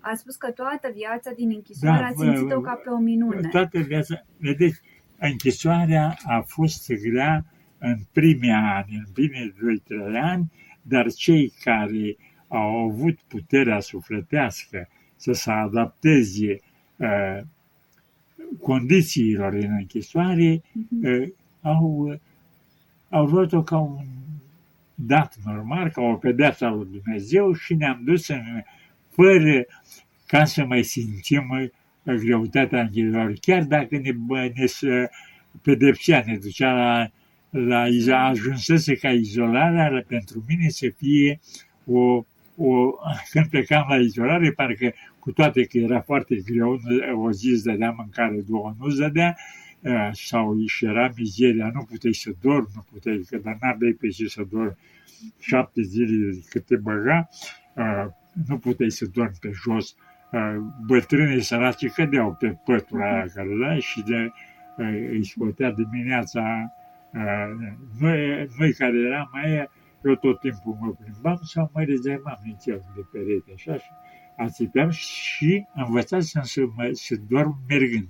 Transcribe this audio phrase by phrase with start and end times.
[0.00, 3.48] A spus că toată viața din închisoare da, a simțit-o ca pe o minune.
[3.48, 4.80] Toată viața, vedeți,
[5.18, 7.44] închisoarea a fost grea
[7.78, 9.54] în primii ani, în primii
[10.12, 12.16] 2-3 ani, dar cei care
[12.48, 16.60] au avut puterea sufletească să se adapteze
[16.96, 17.40] uh,
[18.60, 21.22] condițiilor în închisoare, uh-huh.
[21.22, 21.28] uh,
[21.60, 22.18] au,
[23.08, 24.04] au luat-o ca un
[24.94, 28.62] dat normal, ca o pedeapsă lui Dumnezeu și ne-am dus în,
[29.16, 29.64] fără
[30.26, 31.48] ca să mai simțim
[32.02, 34.10] uh, greutatea închisoare, chiar dacă ne,
[34.54, 35.08] ne
[35.62, 37.10] pedepsea, ne ducea la
[37.50, 41.40] la, ajunsese ca izolarea pentru mine să fie
[41.84, 42.24] o,
[42.56, 42.90] o,
[43.30, 46.80] când plecam la izolare, parcă cu toate că era foarte greu,
[47.14, 49.36] o zi îți dădea mâncare, două nu îți dădea,
[50.12, 54.28] sau și era mizeria, nu puteai să dormi, nu puteai, că dar n-aveai pe ce
[54.28, 54.76] să dormi.
[55.40, 57.28] Șapte zile cât te băga,
[58.46, 59.94] nu puteai să dormi pe jos.
[60.86, 64.32] Bătrânii săraci cădeau pe pătura aia care era și de,
[65.10, 66.72] îi scotea dimineața
[68.00, 69.70] noi, noi care eram aia,
[70.04, 73.90] eu tot timpul mă plimbam sau mă rezervam în cer de perete, așa, și
[74.36, 78.08] ațipeam și învățasem să, mă, să dorm mergând.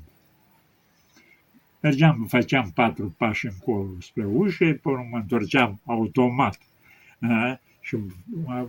[1.80, 6.58] Mergeam, făceam patru pași încolo spre ușă, până mă întorceam automat.
[7.20, 7.60] A?
[7.86, 7.96] Și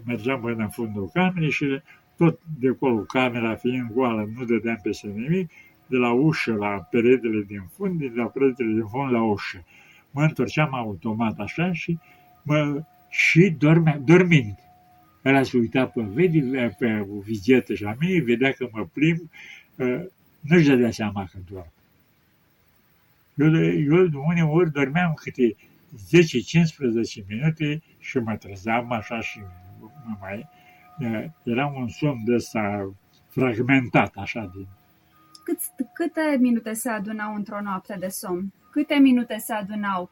[0.05, 1.81] mergeam până în fundul camerei și
[2.17, 5.51] tot de acolo, camera fiind goală, nu dădeam peste nimic,
[5.87, 9.65] de la ușă la peretele din fund, de la peretele din fund la ușă
[10.17, 11.97] mă întorceam automat așa și,
[12.43, 14.55] mă, și dormea, dormind.
[15.25, 19.19] Ăla se uita pe, vede, pe vizetă și la mine, vedea că mă plimb,
[19.75, 20.03] uh,
[20.39, 21.71] nu-și dădea seama că dorm.
[23.35, 25.55] Eu, eu uneori dormeam câte
[27.21, 29.39] 10-15 minute și mă trezeam așa și
[30.05, 30.49] mă mai...
[30.99, 32.91] Uh, era un somn de ăsta
[33.27, 34.67] fragmentat, așa, din...
[35.43, 35.59] Cât,
[35.93, 38.53] câte minute se adunau într-o noapte de somn?
[38.71, 40.09] Câte minute se adunau?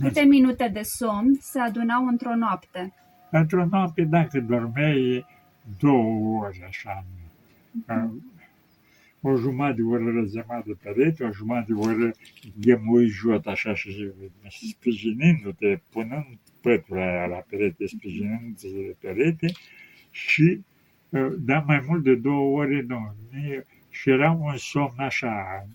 [0.00, 2.92] Câte minute de somn se adunau într-o noapte?
[3.30, 5.26] Într-o noapte, dacă dormeai
[5.78, 8.08] două ori, așa, uh-huh.
[9.20, 12.10] O jumătate de oră răzemat de perete, o jumătate de oră
[12.60, 14.12] gemui jot, așa, și
[14.70, 19.52] sprijinindu-te, punând pătura aia la perete, sprijinându-te de perete
[20.10, 20.60] și
[21.38, 23.14] da, mai mult de două ore, nu.
[23.90, 25.66] Și era un somn așa,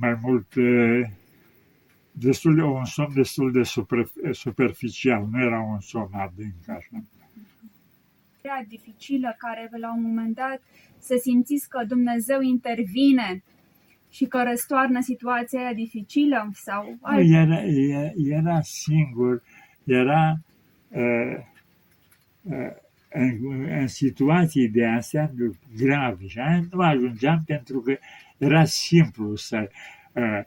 [0.00, 0.54] mai mult
[2.10, 7.04] destul de, un somn destul de super, superficial, nu era un somn adânc așa.
[8.46, 10.60] Era dificilă care la un moment dat
[10.98, 13.42] să simțiți că Dumnezeu intervine
[14.10, 17.30] și că răstoarnă situația aia dificilă sau alt...
[17.30, 17.60] era,
[18.16, 19.42] era singur,
[19.84, 20.34] era
[20.88, 21.36] uh,
[22.42, 22.72] uh,
[23.12, 25.32] în, în situații de astea
[25.76, 26.38] grave și
[26.70, 27.96] nu ajungeam pentru că
[28.38, 29.68] era simplu să
[30.12, 30.40] uh,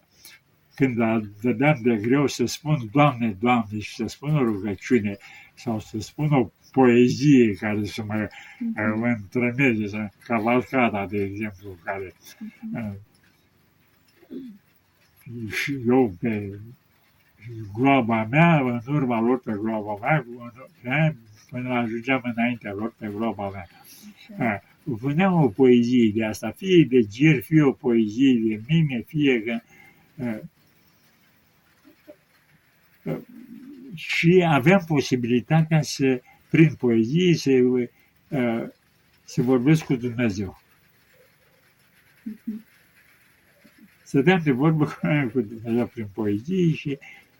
[0.79, 0.97] când
[1.41, 5.17] vedeam de greu să spun Doamne, Doamne și să spun o rugăciune
[5.53, 9.18] sau să spun o poezie care să mă uh-huh.
[9.18, 12.13] întremeze, cavalcada, de exemplu, care
[12.73, 12.91] uh,
[15.51, 16.59] și eu pe
[17.73, 20.25] gloaba mea, în urma lor pe gloaba
[20.84, 21.16] mea,
[21.50, 23.68] până ajungeam înaintea lor pe gloaba mea.
[24.38, 29.44] Uh, puneam o poezie de asta, fie de gir, fie o poezie de mine, fie
[29.44, 29.59] că
[30.16, 30.39] uh,
[33.93, 38.67] și aveam posibilitatea să, prin poezie, să, uh,
[39.23, 40.61] să vorbesc cu Dumnezeu.
[44.03, 44.85] Stăteam de vorbă
[45.33, 46.97] cu Dumnezeu prin poezie și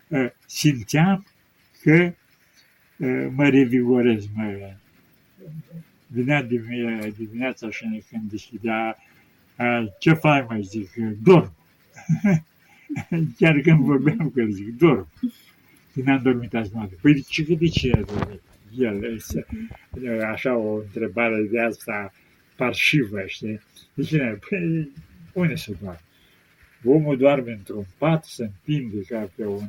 [0.08, 1.26] uh, simțeam
[1.82, 2.12] că
[2.96, 4.74] uh, mă revigorez, mă,
[6.12, 6.42] Vinea
[7.16, 8.96] dimineața și când deschidea,
[9.98, 11.52] ce faci, mai zic, dorm.
[13.38, 15.08] Chiar când vorbeam cu el, zic, dorm.
[16.02, 16.96] Când am dormit azi noapte.
[17.00, 18.42] Păi ce, de ce a dormit?
[18.78, 19.20] El,
[20.32, 22.12] așa o întrebare de asta
[22.56, 23.60] parșivă, știi?
[23.94, 24.38] De ce?
[24.48, 24.90] Păi,
[25.32, 26.00] unde să doarme?
[26.84, 29.68] Omul doarme într-un pat, se împinde ca pe un...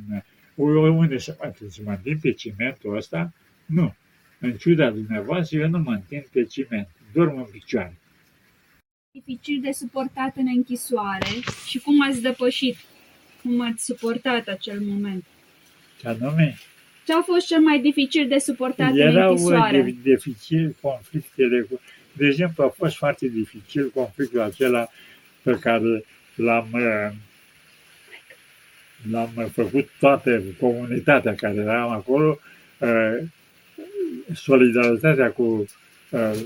[0.56, 1.72] Unde să mă întind?
[1.72, 3.34] Să mă întind pe cimentul ăsta?
[3.66, 3.96] Nu.
[4.40, 6.88] În ciuda dumneavoastră, eu nu mă întind pe ciment.
[7.14, 7.98] Dorm în picioare.
[9.12, 11.30] Dificil de suportat în închisoare
[11.68, 12.78] și cum ați depășit?
[13.42, 15.26] Cum ați suportat acel moment?
[16.02, 16.58] Ce anume?
[17.06, 19.78] Ce a fost cel mai dificil de suportat Erau în închisoare?
[19.78, 21.80] Erau dificil conflictele cu...
[22.14, 24.90] De exemplu, a fost foarte dificil conflictul acela
[25.42, 26.06] pe care
[26.36, 26.68] l-am
[29.10, 32.40] l-am făcut toată comunitatea care era acolo,
[34.34, 35.66] solidaritatea cu
[36.10, 36.40] uh,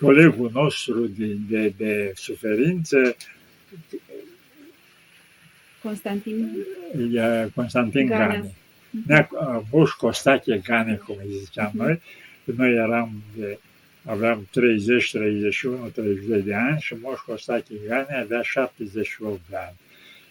[0.00, 3.16] colegul nostru de, de, de suferință,
[5.82, 6.50] Constantin.
[7.14, 8.24] e Constantin Gane.
[8.34, 8.54] Gane.
[9.06, 11.82] Nea, uh, Moș Costache Gane, cum îi ziceam Mhm.
[11.82, 12.00] noi,
[12.44, 13.58] noi eram de,
[14.04, 19.76] aveam 30, 31, 32 de ani și Moș Costache Gane avea 78 de ani.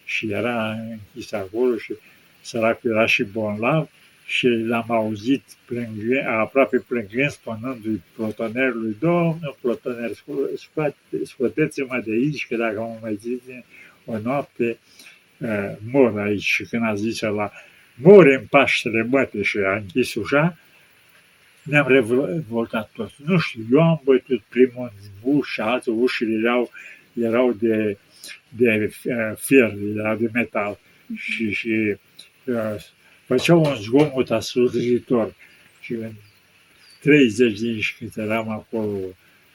[0.04, 1.94] Și era închis acolo și
[2.40, 3.88] săracul era și bolnav
[4.26, 12.46] și l-am auzit plângând, aproape plângând, spunându-i plotonerului, domnul plotoner, scu- scoate- scoteți-mă de aici,
[12.46, 13.64] că dacă mă mai zice
[14.04, 14.76] o noapte, uh,
[15.90, 16.42] mor aici.
[16.42, 17.52] Și când a zis la
[17.94, 20.58] mori în Paștele Băte și a închis ușa,
[21.62, 23.14] ne-am revoltat toți.
[23.24, 26.70] Nu știu, eu am bătut primul în ușă, alții ușile erau,
[27.12, 27.98] erau de,
[28.48, 30.78] de uh, fier, erau de metal
[31.16, 31.96] și, și
[32.44, 32.74] uh,
[33.26, 35.34] făceau un zgomot asurdător.
[35.80, 36.12] Și în
[37.00, 39.12] 30 de ani cât eram acolo, uh, bă,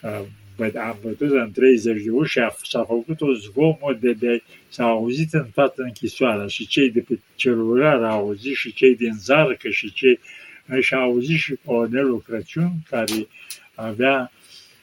[0.08, 4.84] am bătut în 30 de uși și a- s-a făcut un zgomot de, de s-a
[4.86, 9.70] auzit în toată închisoarea și cei de pe celular au auzit și cei din Zarcă
[9.70, 10.20] și cei
[10.82, 13.28] și a auzit și colonelul Crăciun care
[13.76, 14.32] avea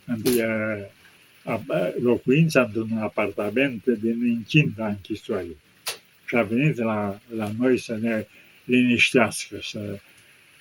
[0.07, 0.85] uh,
[1.45, 5.57] a- locuința într-un apartament din închinda închisorii.
[6.27, 8.27] Și a venit la, la noi să ne
[8.65, 9.59] liniștească.
[9.63, 9.99] Să,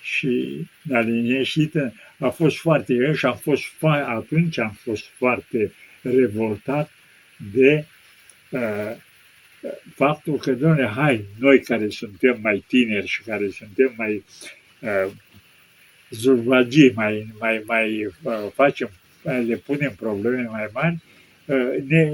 [0.02, 1.72] și ne-a liniștit.
[2.20, 5.72] A fost foarte greu și am fost, fa- atunci am fost foarte
[6.02, 6.90] revoltat
[7.52, 7.84] de
[8.50, 8.96] uh,
[9.94, 14.24] faptul că, domnule, hai, noi care suntem mai tineri și care suntem mai
[14.80, 15.12] uh,
[16.10, 18.90] zurvagii, mai, mai, mai uh, facem,
[19.22, 20.98] le punem probleme mai mari,
[21.44, 22.12] uh, ne,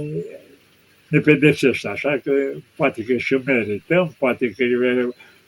[1.09, 2.33] ne pedepsește așa că
[2.77, 4.65] poate că și merităm, poate că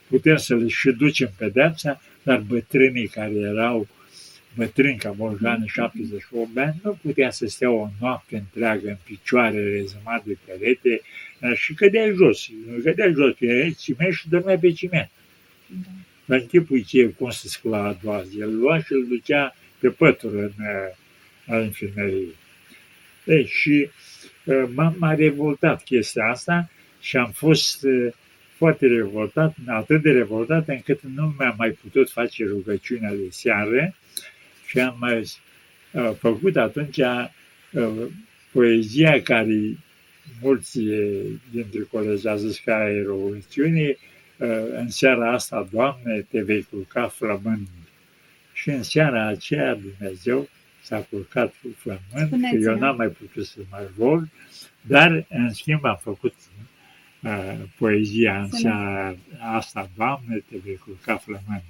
[0.08, 3.88] putem să le și ducem pedepsa, dar bătrânii care erau
[4.58, 9.70] bătrâni ca Morgane, 78 de ani, nu putea să stea o noapte întreagă în picioare,
[9.70, 11.00] rezumat de perete
[11.54, 12.48] și cădea jos,
[12.82, 15.10] cădea jos pe ciment și dormea pe ciment.
[15.66, 15.88] Da.
[16.24, 18.40] Dar închipui ce, cum se scula a doua zi.
[18.40, 20.96] El lua și îl ducea pe pătură în, uh,
[21.44, 22.34] la infirmerie.
[23.24, 23.90] Ei, și
[24.44, 26.70] uh, m-a, m-a revoltat chestia asta
[27.00, 28.12] și am fost uh,
[28.56, 33.94] foarte revoltat, atât de revoltat încât nu mi-am mai putut face rugăciunea de seară
[34.68, 35.24] și am
[35.92, 38.06] uh, făcut atunci uh,
[38.52, 39.78] poezia care
[40.42, 40.80] mulți
[41.50, 43.96] dintre colegi au zis că e rugăciune,
[44.74, 47.68] în seara asta, Doamne, te vei culca flămând.
[48.52, 50.48] Și în seara aceea Dumnezeu
[50.82, 54.28] s-a culcat cu flămând, că eu n-am mai putut să mă rog,
[54.80, 56.34] dar în schimb am făcut
[57.22, 61.62] uh, poezia în seara asta, Doamne, te vei culca flămând.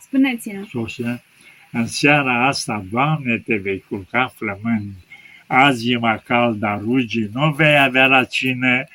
[0.00, 0.64] Spuneți-ne.
[1.72, 4.92] Sus, în seara asta, Doamne, te vei culca flămând.
[5.46, 8.88] Azi e mai cald, dar rugii nu vei avea la cine,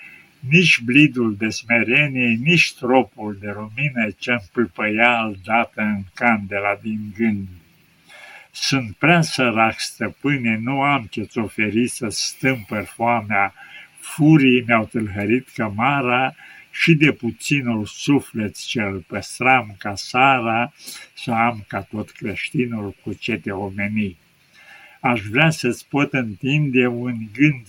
[0.49, 7.47] nici blidul de smerenie, nici tropul de lumină ce împâlpăia dată în candela din gând.
[8.51, 13.53] Sunt prea sărac, stăpâne, nu am ce-ți oferi să stâmpăr foamea,
[13.99, 16.35] furii mi-au tâlhărit cămara
[16.81, 20.73] și de puținul suflet ce-l păstram ca Sara,
[21.13, 24.17] să am ca tot creștinul cu ce te omeni.
[24.99, 27.67] Aș vrea să-ți pot întinde un gând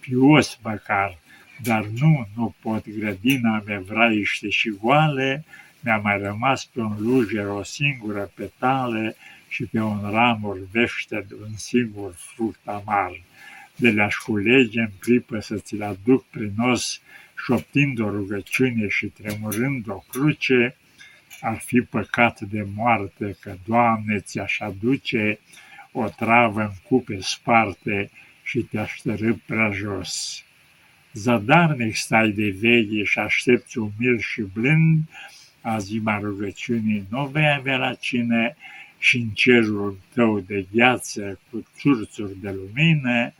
[0.00, 1.18] pios măcar,
[1.62, 5.44] dar nu, nu pot, grădina mea vraiște și goale,
[5.80, 9.16] mi-a mai rămas pe un lujer o singură petale
[9.48, 13.20] și pe un ramur vește un singur fruct amar.
[13.80, 17.00] De le-aș culege în clipă să ți-l aduc prin os,
[17.44, 20.76] șoptind o rugăciune și tremurând o cruce,
[21.40, 25.38] ar fi păcat de moarte că, Doamne, ți-aș aduce
[25.92, 28.10] o travă în cupe sparte
[28.42, 30.44] și te-aș tărâ prea jos.
[31.12, 34.98] Zadarnic stai de veche și aștepți umil și blând,
[35.60, 38.56] azi ma rugăciunii nu vei avea la cine
[38.98, 43.32] și în cerul tău de gheață cu țurțuri de lumină,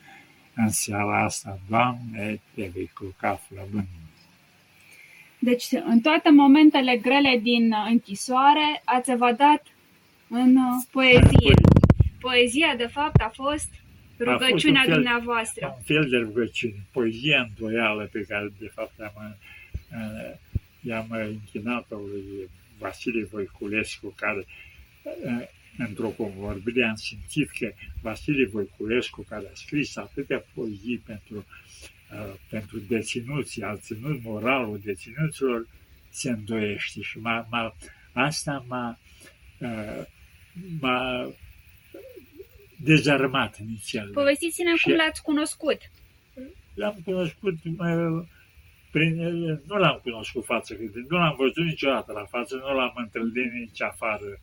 [0.58, 3.86] în seara asta, Doamne, te vei culca flămând.
[5.38, 9.62] Deci, în toate momentele grele din închisoare, ați evadat
[10.28, 11.54] în uh, poezie.
[12.20, 13.68] Poezia, de fapt, a fost
[14.18, 15.74] rugăciunea a fost un fel, dumneavoastră.
[15.76, 19.36] Un fel de rugăciune, poezia îndoială pe care, de fapt, am,
[19.90, 20.34] uh,
[20.80, 22.48] i-am închinat-o lui
[22.78, 24.46] Vasile Voiculescu, care
[25.02, 25.46] uh,
[25.78, 31.36] într-o convorbire am simțit că Vasile Voiculescu, care a scris atâtea poezii pentru,
[32.12, 35.66] uh, pentru deținuții, a ținut moralul deținuților,
[36.10, 37.74] se îndoiește și m-a, m-a,
[38.12, 38.98] asta m-a,
[39.58, 40.04] uh,
[40.80, 41.30] m-a
[42.76, 44.08] dezarmat inițial.
[44.08, 45.78] Povestiți-ne Și- cum l-ați cunoscut.
[46.74, 48.24] L-am cunoscut, mă,
[48.90, 49.16] prin,
[49.66, 53.82] nu l-am cunoscut față, că nu l-am văzut niciodată la față, nu l-am întâlnit nici
[53.82, 54.40] afară,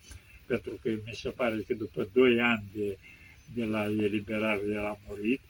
[0.47, 2.97] pentru că mi se pare că după 2 ani de,
[3.53, 5.41] de la eliberare el a murit.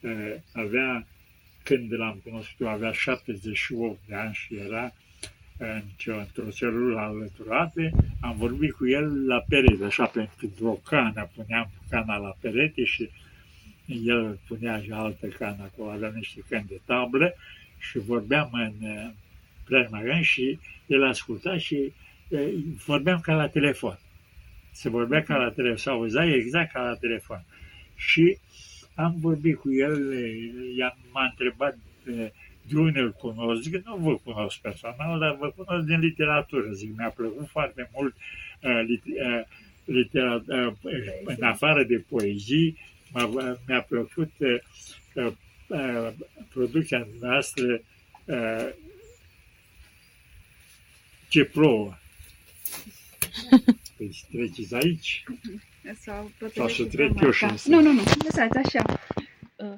[0.00, 1.06] Eh, Avea,
[1.62, 4.92] când l-am cunoscut, avea 78 de ani și era
[5.58, 5.82] în-
[6.18, 7.90] într-o celulă alăturată.
[8.20, 13.10] Am vorbit cu el la perete, așa, pentru o cană, puneam cana la perete și
[14.04, 17.34] el punea și altă cană acolo, avea niște cani de tablă
[17.78, 19.10] și vorbeam în uh,
[19.64, 21.92] preajmagăn și el asculta și uh,
[22.86, 23.98] vorbeam ca la telefon.
[24.72, 27.44] Se vorbea ca la telefon, se auzea exact ca la telefon.
[27.96, 28.38] Și
[28.94, 32.26] am vorbit cu el, uh, i-am, m-a întrebat uh,
[32.68, 36.96] de unde îl cunosc, zic, nu vă cunosc personal, dar vă cunosc din literatură, zic,
[36.96, 38.14] mi-a plăcut foarte mult
[38.62, 39.44] uh, lit, uh,
[39.84, 40.72] litera, uh,
[41.24, 42.78] în afară de poezii,
[43.12, 44.56] m-a, mi-a plăcut uh,
[45.14, 45.32] uh,
[45.66, 46.08] uh,
[46.52, 47.80] producția noastră
[48.24, 48.68] uh,
[51.28, 51.94] ce plouă.
[53.96, 55.24] Păi să treceți aici.
[56.04, 59.00] Sau, Sau să trec eu și să- Nu, nu, nu, lăsați așa.
[59.56, 59.72] Uh,